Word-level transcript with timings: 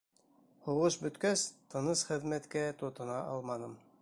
Һуғыш 0.67 0.97
бөткәс, 1.03 1.45
тыныс 1.75 2.03
хеҙмәткә 2.11 2.67
тотона 2.83 3.25
алманым. 3.37 3.83